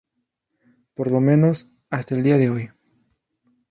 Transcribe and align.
Por 0.95 1.11
lo 1.11 1.19
menos, 1.21 1.67
hasta 1.91 2.15
el 2.15 2.23
día 2.23 2.39
de 2.39 2.49
hoy. 2.49 2.69